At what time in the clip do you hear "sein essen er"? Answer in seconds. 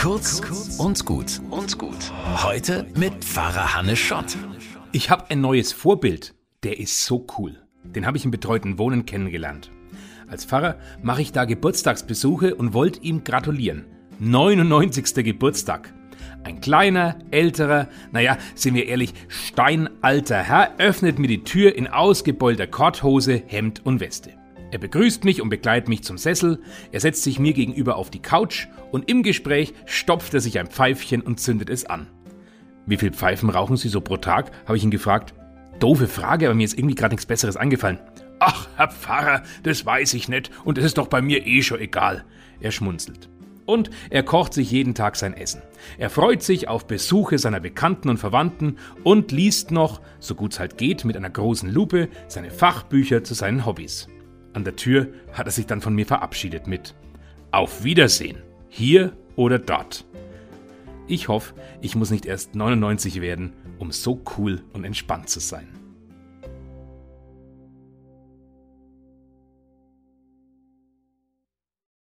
45.16-46.10